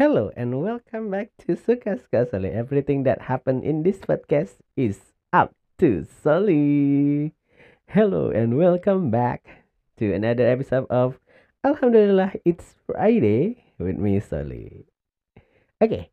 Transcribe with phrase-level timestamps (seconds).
[0.00, 2.48] Hello and welcome back to Suka Suka Soli.
[2.48, 7.36] Everything that happened in this podcast is up to Soli.
[7.84, 9.44] Hello and welcome back
[10.00, 11.20] to another episode of
[11.60, 14.88] Alhamdulillah It's Friday with me Soli.
[15.84, 16.08] Okay.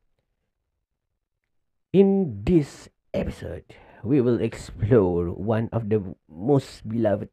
[1.95, 3.71] In this episode,
[4.03, 7.31] we will explore one of the most beloved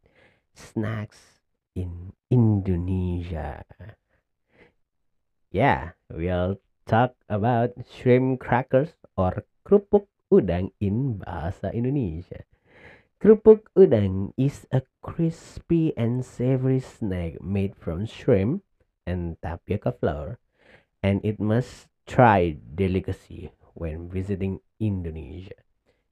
[0.54, 1.42] snacks
[1.74, 3.66] in Indonesia.
[5.54, 12.42] Yeah, we'll talk about shrimp crackers or kerupuk udang in bahasa Indonesia.
[13.22, 18.66] Kerupuk udang is a crispy and savory snack made from shrimp
[19.06, 20.42] and tapioca flour,
[21.06, 25.54] and it must try delicacy when visiting Indonesia.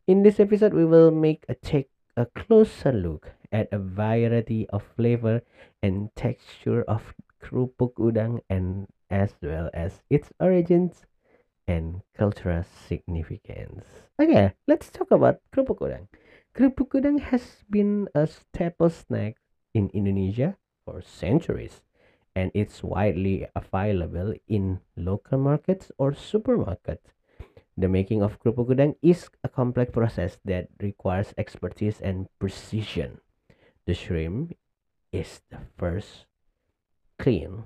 [0.06, 4.86] In this episode, we will make a take a closer look at a variety of
[4.94, 5.42] flavor
[5.82, 7.10] and texture of
[7.42, 11.04] kerupuk udang and as well as its origins
[11.66, 13.84] and cultural significance.
[14.20, 16.06] Okay, let's talk about kerupuk udang.
[16.54, 19.36] Kerupuk udang has been a staple snack
[19.74, 21.82] in Indonesia for centuries,
[22.34, 27.12] and it's widely available in local markets or supermarkets.
[27.76, 33.18] The making of kerupuk udang is a complex process that requires expertise and precision.
[33.86, 34.54] The shrimp
[35.12, 36.28] is the first
[37.22, 37.62] clean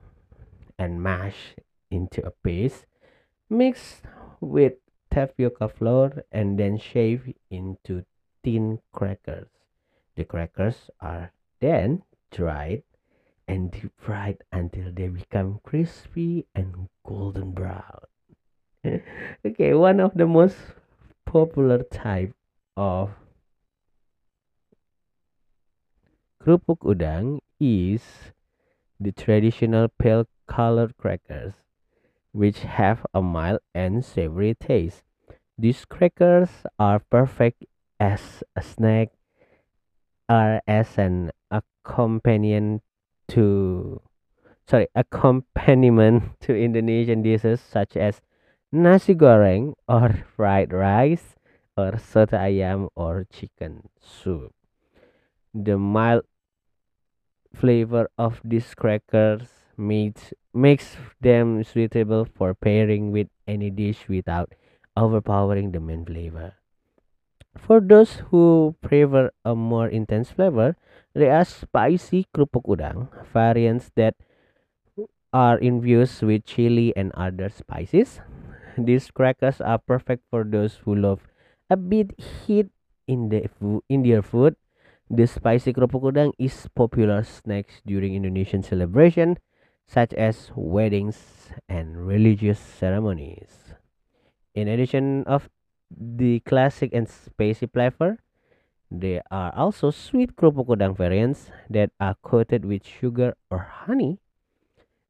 [0.79, 1.57] and mash
[1.91, 2.85] into a paste.
[3.49, 4.03] Mix
[4.39, 4.75] with
[5.11, 8.05] tapioca flour and then shave into
[8.45, 9.49] thin crackers.
[10.15, 12.83] The crackers are then dried
[13.49, 18.05] and deep fried until they become crispy and golden brown.
[19.47, 20.57] okay, one of the most
[21.25, 22.35] popular type
[22.77, 23.11] of
[26.45, 28.36] kerupuk udang is
[29.01, 31.55] the traditional pale colored crackers,
[32.33, 35.03] which have a mild and savory taste.
[35.59, 37.65] These crackers are perfect
[37.99, 39.09] as a snack
[40.29, 42.83] or as an accompaniment
[43.29, 44.01] to
[44.67, 48.21] sorry accompaniment to Indonesian dishes such as
[48.73, 51.37] nasi goreng or fried rice
[51.77, 54.53] or soto ayam or chicken soup.
[55.55, 56.25] The mild
[57.61, 64.53] flavor of these crackers makes makes them suitable for pairing with any dish without
[64.97, 66.55] overpowering the main flavor.
[67.57, 70.77] For those who prefer a more intense flavor,
[71.15, 74.15] there are spicy kerupuk udang variants that
[75.33, 78.21] are infused with chili and other spices.
[78.77, 81.25] These crackers are perfect for those who love
[81.69, 82.69] a bit heat
[83.09, 83.49] in the
[83.89, 84.57] in their food.
[85.07, 89.39] The spicy kerupuk udang is popular snacks during Indonesian celebration
[89.87, 93.71] such as weddings and religious ceremonies.
[94.59, 95.47] In addition of
[95.95, 98.19] the classic and spicy flavor,
[98.91, 104.19] there are also sweet kerupuk udang variants that are coated with sugar or honey.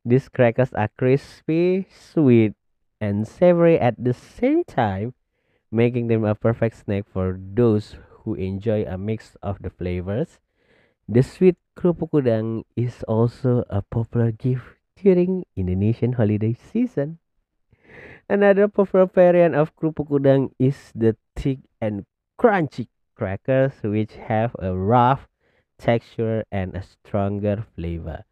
[0.05, 2.53] These crackers are crispy, sweet,
[3.01, 5.17] and savory at the same time,
[5.73, 7.97] making them a perfect snack for those
[8.27, 10.43] who enjoy a mix of the flavors.
[11.07, 14.67] The sweet kerupuk udang is also a popular gift
[14.99, 17.23] during Indonesian holiday season.
[18.27, 22.03] Another popular variant of kerupuk udang is the thick and
[22.35, 25.31] crunchy crackers, which have a rough
[25.79, 28.27] texture and a stronger flavor.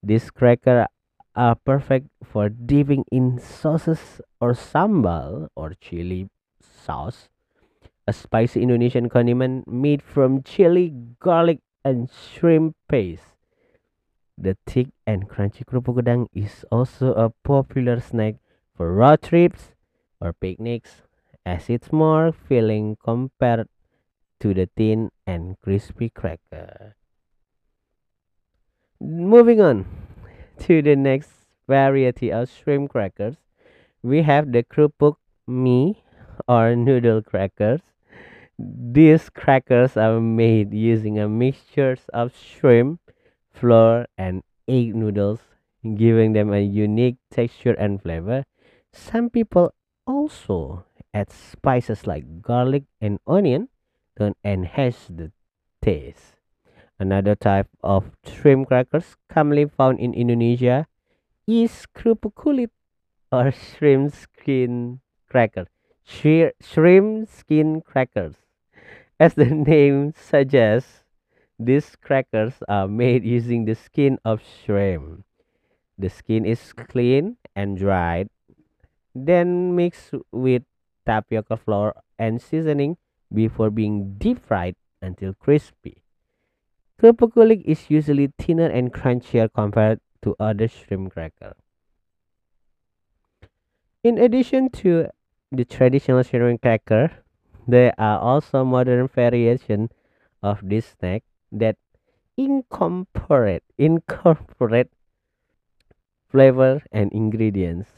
[0.00, 0.88] These crackers
[1.36, 6.30] are perfect for dipping in sauces or sambal or chili
[6.60, 7.28] sauce,
[8.06, 13.34] a spicy Indonesian condiment made from chili, garlic, and shrimp paste.
[14.36, 18.36] The thick and crunchy kerupuk udang is also a popular snack
[18.76, 19.72] for road trips
[20.20, 21.02] or picnics,
[21.46, 23.68] as it's more filling compared
[24.40, 26.96] to the thin and crispy cracker.
[29.00, 29.86] Moving on
[30.66, 31.30] to the next
[31.68, 33.36] variety of shrimp crackers,
[34.02, 36.02] we have the kerupuk mie
[36.48, 37.93] or noodle crackers.
[38.58, 43.00] These crackers are made using a mixture of shrimp,
[43.50, 45.40] flour, and egg noodles,
[45.82, 48.44] giving them a unique texture and flavor.
[48.92, 49.74] Some people
[50.06, 53.68] also add spices like garlic and onion
[54.16, 55.32] to enhance the
[55.82, 56.36] taste.
[56.98, 60.86] Another type of shrimp crackers commonly found in Indonesia
[61.46, 62.70] is kerupuk kulit
[63.32, 65.66] or shrimp skin cracker.
[66.04, 68.36] Shri- Shrimp skin crackers.
[69.20, 71.04] As the name suggests,
[71.58, 75.24] these crackers are made using the skin of shrimp.
[75.96, 78.28] The skin is clean and dried,
[79.14, 80.64] then mixed with
[81.06, 82.96] tapioca flour and seasoning
[83.32, 86.02] before being deep fried until crispy.
[87.00, 91.54] Kerupuk kulit is usually thinner and crunchier compared to other shrimp crackers.
[94.02, 95.08] In addition to
[95.52, 97.23] the traditional shrimp cracker,
[97.66, 99.90] there are also modern variations
[100.42, 101.22] of this snack
[101.52, 101.76] that
[102.36, 104.90] incorporate incorporate
[106.28, 107.90] flavor and ingredients.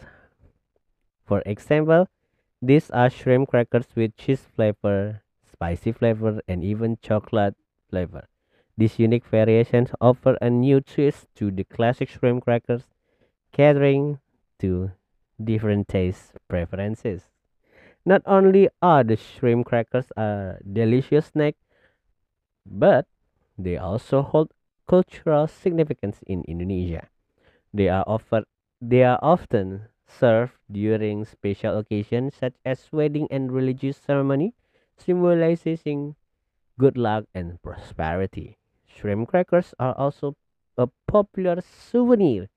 [1.25, 2.09] For example,
[2.63, 7.57] these are shrimp crackers with cheese flavor, spicy flavor, and even chocolate
[7.91, 8.29] flavor.
[8.77, 12.85] These unique variations offer a new twist to the classic shrimp crackers,
[13.53, 14.21] catering
[14.59, 14.93] to
[15.43, 17.23] different taste preferences.
[18.07, 21.57] Not only are the shrimp crackers a delicious snack,
[22.65, 23.07] but
[23.59, 24.55] they also hold
[24.87, 27.09] cultural significance in Indonesia.
[27.75, 28.45] They are often
[28.81, 34.55] they are often served during special occasions such as wedding and religious ceremony,
[34.97, 36.15] symbolizing
[36.79, 38.57] good luck and prosperity.
[38.87, 40.37] Shrimp crackers are also
[40.79, 42.49] a popular souvenir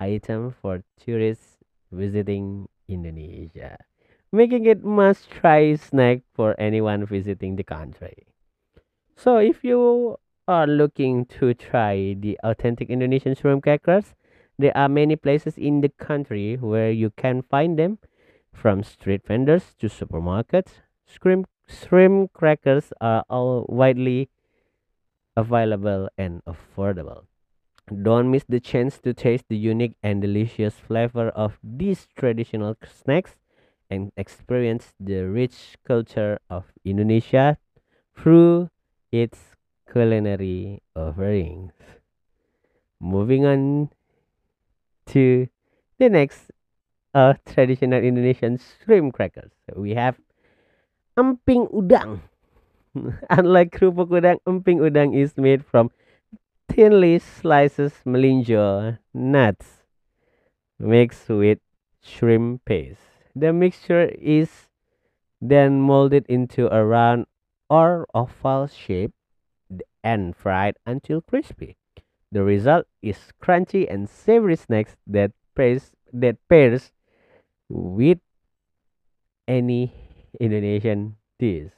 [0.00, 1.58] item for tourists
[1.92, 3.78] visiting Indonesia,
[4.32, 8.26] making it must try snack for anyone visiting the country.
[9.16, 10.16] So if you
[10.46, 14.14] are looking to try the authentic Indonesian shrimp crackers,
[14.58, 17.98] there are many places in the country where you can find them,
[18.52, 20.82] from street vendors to supermarkets.
[21.06, 24.30] Shrimp, shrimp crackers are all widely
[25.36, 27.24] available and affordable.
[28.02, 33.36] Don't miss the chance to taste the unique and delicious flavor of these traditional snacks
[33.90, 37.56] and experience the rich culture of Indonesia
[38.16, 38.70] through
[39.12, 39.56] its
[39.90, 41.72] culinary offerings.
[43.00, 43.90] Moving on
[45.06, 45.48] to
[45.98, 46.50] the next
[47.14, 49.52] uh, traditional Indonesian shrimp crackers.
[49.74, 50.20] We have
[51.16, 52.20] emping udang.
[53.30, 55.90] Unlike kerupuk udang, emping udang is made from
[56.68, 59.82] thinly sliced melinjo nuts
[60.78, 61.58] mixed with
[62.02, 63.17] shrimp paste.
[63.34, 64.68] The mixture is
[65.40, 67.26] then molded into a round
[67.70, 69.12] or oval shape
[70.02, 71.76] and fried until crispy.
[72.32, 76.92] The result is crunchy and savory snacks that pairs that pairs
[77.68, 78.18] with
[79.46, 79.92] any
[80.40, 81.72] Indonesian dish.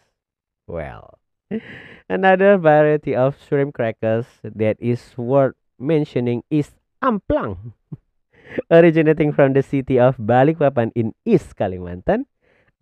[0.66, 1.18] Well,
[2.08, 6.70] another variety of shrimp crackers that is worth mentioning is
[7.02, 7.74] amplang.
[8.70, 12.26] Originating from the city of Balikpapan in East Kalimantan,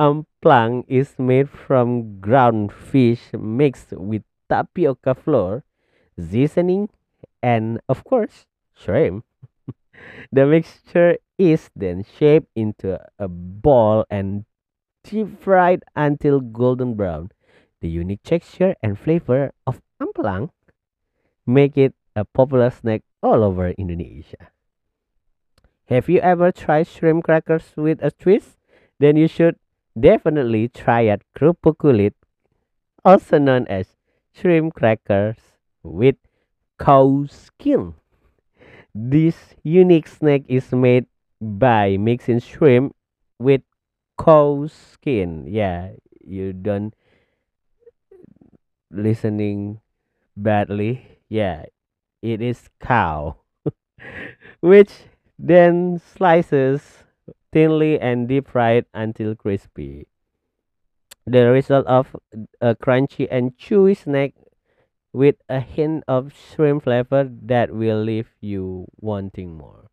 [0.01, 5.65] amplang is made from ground fish mixed with tapioca flour,
[6.19, 6.89] seasoning,
[7.43, 9.25] and of course, shrimp.
[10.33, 14.45] The mixture is then shaped into a ball and
[15.05, 17.31] deep fried until golden brown.
[17.81, 20.51] The unique texture and flavor of amplang
[21.47, 24.51] make it a popular snack all over Indonesia.
[25.89, 28.59] Have you ever tried shrimp crackers with a twist?
[28.99, 29.57] Then you should
[29.99, 32.13] definitely try at kerupuk kulit,
[33.07, 33.97] also known as
[34.35, 35.39] shrimp crackers
[35.83, 36.17] with
[36.79, 37.95] cow skin.
[38.95, 41.07] This unique snack is made
[41.41, 42.95] by mixing shrimp
[43.39, 43.63] with
[44.21, 45.47] cow skin.
[45.49, 46.93] Yeah, you don't
[48.91, 49.81] listening
[50.37, 51.17] badly.
[51.31, 51.65] Yeah,
[52.21, 53.37] it is cow,
[54.61, 54.93] which
[55.39, 57.05] then slices
[57.53, 60.07] thinly and deep fried until crispy.
[61.27, 62.17] The result of
[62.61, 64.33] a crunchy and chewy snack
[65.13, 69.91] with a hint of shrimp flavor that will leave you wanting more.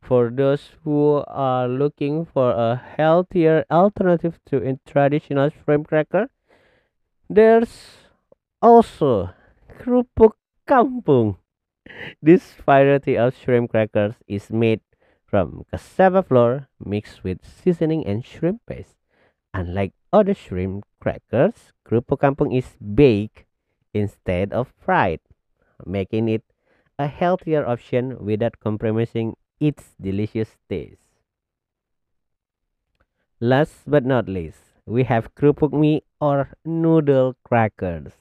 [0.00, 6.28] For those who are looking for a healthier alternative to a traditional shrimp cracker,
[7.28, 8.04] there's
[8.60, 9.30] also
[9.80, 10.32] kerupuk
[10.68, 11.36] kampung.
[12.22, 14.80] This variety of shrimp crackers is made
[15.26, 18.96] from cassava flour mixed with seasoning and shrimp paste.
[19.52, 23.44] Unlike other shrimp crackers, kerupuk kampung is baked
[23.92, 25.20] instead of fried,
[25.84, 26.42] making it
[26.98, 31.02] a healthier option without compromising its delicious taste.
[33.40, 38.12] Last but not least, we have kerupuk mie or noodle crackers.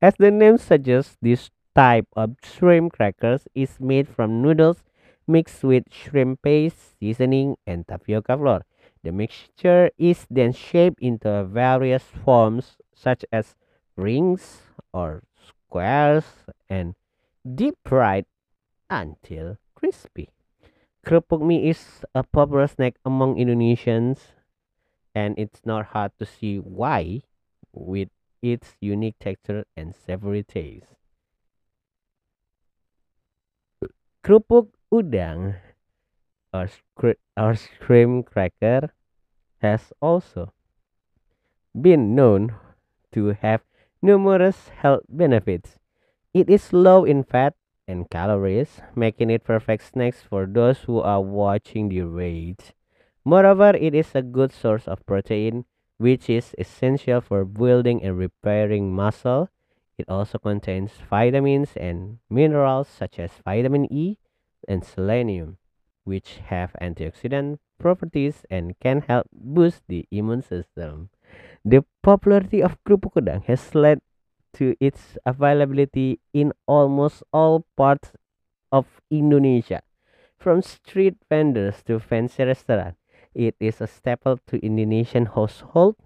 [0.00, 4.82] As the name suggests, this type of shrimp crackers is made from noodles
[5.28, 8.64] mixed with shrimp paste, seasoning, and tapioca flour.
[9.04, 13.54] The mixture is then shaped into various forms such as
[13.94, 16.24] rings or squares
[16.68, 16.96] and
[17.46, 18.26] deep fried
[18.90, 20.30] until crispy.
[21.06, 24.18] Kerupuk mie is a popular snack among Indonesians,
[25.14, 27.22] and it's not hard to see why,
[27.72, 28.08] with
[28.42, 30.98] its unique texture and savory taste.
[34.28, 35.56] Kerupuk udang,
[36.52, 36.68] or,
[37.32, 38.92] or cream cracker,
[39.64, 40.52] has also
[41.72, 42.52] been known
[43.10, 43.64] to have
[44.02, 45.80] numerous health benefits.
[46.34, 47.56] It is low in fat
[47.88, 52.74] and calories, making it perfect snacks for those who are watching their weight.
[53.24, 55.64] Moreover, it is a good source of protein,
[55.96, 59.48] which is essential for building and repairing muscle.
[59.98, 64.18] It also contains vitamins and minerals such as vitamin E
[64.68, 65.58] and selenium,
[66.04, 71.10] which have antioxidant properties and can help boost the immune system.
[71.64, 74.00] The popularity of kerupuk udang has led
[74.54, 78.14] to its availability in almost all parts
[78.70, 79.82] of Indonesia,
[80.38, 82.98] from street vendors to fancy restaurants.
[83.34, 85.96] It is a staple to Indonesian household,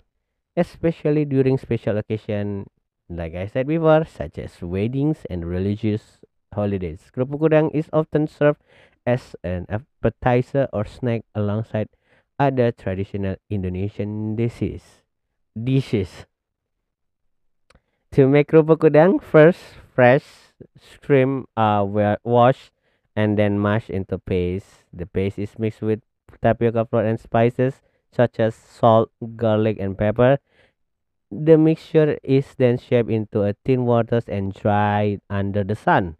[0.56, 2.66] especially during special occasions,
[3.16, 6.18] like I said before, such as weddings and religious
[6.54, 7.10] holidays.
[7.14, 8.60] Kerupuk udang is often served
[9.06, 11.88] as an appetizer or snack alongside
[12.38, 15.02] other traditional Indonesian dishes.
[15.52, 16.26] Dishes.
[18.12, 19.60] To make kerupuk udang, first
[19.94, 22.70] fresh shrimp are wa- washed
[23.16, 24.84] and then mashed into paste.
[24.92, 26.00] The paste is mixed with
[26.40, 27.80] tapioca flour and spices
[28.12, 30.38] such as salt, garlic, and pepper.
[31.32, 36.18] The mixture is then shaped into a thin waters and dried under the sun.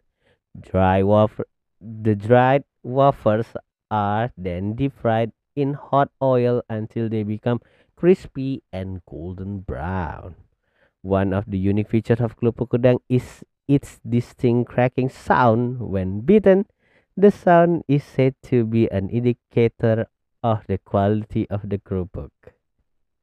[0.59, 1.45] Dry wafer,
[1.79, 3.53] the dried wafers
[3.91, 7.61] are then deep fried in hot oil until they become
[7.95, 10.33] crispy and golden brown.
[11.03, 16.65] One of the unique features of Kerupuk Udang is its distinct cracking sound when beaten.
[17.15, 20.07] The sound is said to be an indicator
[20.41, 22.31] of the quality of the kerupuk,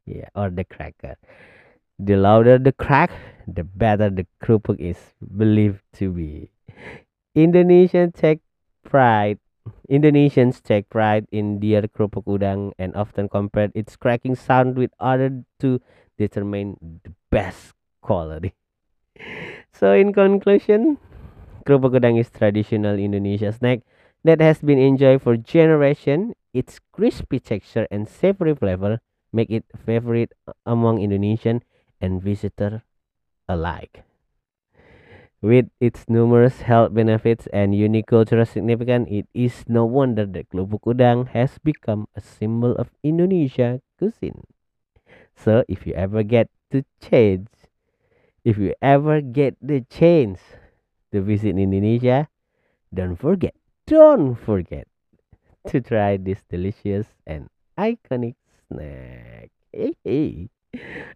[0.07, 1.17] yeah, or the cracker.
[2.01, 3.11] The louder the crack,
[3.47, 4.97] the better the kerupuk is
[5.37, 6.49] believed to be.
[7.35, 8.41] Indonesian take
[8.83, 9.39] pride.
[9.91, 15.45] Indonesians take pride in their kerupuk udang and often compare its cracking sound with other
[15.61, 15.79] to
[16.17, 18.55] determine the best quality.
[19.77, 20.97] So, in conclusion,
[21.69, 23.85] kerupuk udang is traditional Indonesian snack
[24.25, 26.33] that has been enjoyed for generations.
[26.57, 30.33] Its crispy texture and savory flavor make it favorite
[30.65, 31.61] among Indonesian
[32.01, 32.83] and visitor
[33.49, 34.05] alike.
[35.41, 40.85] With its numerous health benefits and unique cultural significance, it is no wonder that Lubuk
[40.85, 44.45] Udang has become a symbol of Indonesia cuisine.
[45.35, 47.49] So, if you ever get to change,
[48.45, 50.41] if you ever get the chance
[51.13, 52.29] to visit Indonesia,
[52.93, 53.55] don't forget,
[53.87, 54.87] don't forget
[55.69, 58.37] to try this delicious and iconic
[58.69, 59.51] snack.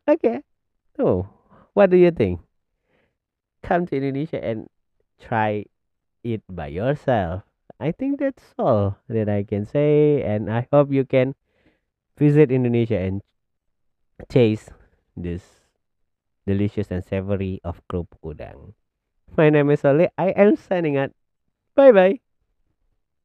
[0.08, 0.40] Okay.
[0.98, 1.28] Oh,
[1.74, 2.40] what do you think?
[3.62, 4.68] Come to Indonesia and
[5.18, 5.66] try
[6.22, 7.42] it by yourself.
[7.80, 11.34] I think that's all that I can say, and I hope you can
[12.16, 13.22] visit Indonesia and
[14.28, 14.70] taste
[15.16, 15.42] this
[16.46, 18.74] delicious and savory of kerupuk udang.
[19.36, 20.08] My name is Oli.
[20.16, 21.10] I am signing out.
[21.74, 22.23] Bye bye.